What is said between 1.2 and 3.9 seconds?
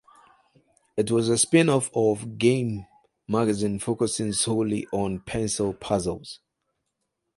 a spinoff of "Games" magazine